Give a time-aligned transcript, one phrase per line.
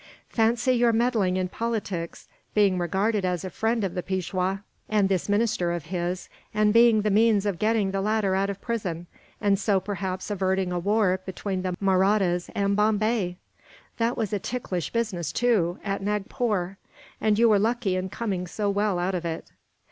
[0.29, 5.29] Fancy your meddling in politics, being regarded as a friend of the Peishwa and this
[5.29, 9.05] minister of his, and being the means of getting the latter out of prison,
[9.39, 13.37] and so perhaps averting a war between the Mahrattas and Bombay!
[13.99, 16.79] That was a ticklish business, too, at Nagpore;
[17.21, 19.51] and you were lucky in coming so well out of it.